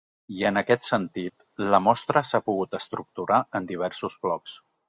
[0.35, 1.45] I en aquest sentit,
[1.75, 4.61] la mostra s’ha pogut estructurar en diversos blocs.